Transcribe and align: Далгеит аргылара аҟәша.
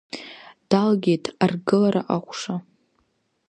Далгеит 0.69 1.25
аргылара 1.43 2.01
аҟәша. 2.15 2.55